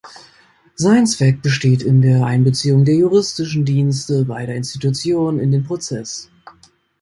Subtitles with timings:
[0.73, 6.31] Sein Zweck besteht in der Einbeziehung der Juristischen Dienste beider Institutionen in den Prozess.